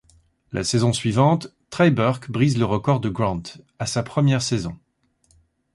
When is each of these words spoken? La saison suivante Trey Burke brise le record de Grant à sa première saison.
La 0.51 0.63
saison 0.63 0.93
suivante 0.93 1.53
Trey 1.69 1.91
Burke 1.91 2.31
brise 2.31 2.57
le 2.57 2.65
record 2.65 3.01
de 3.01 3.09
Grant 3.09 3.43
à 3.77 3.85
sa 3.85 4.01
première 4.01 4.41
saison. 4.41 4.75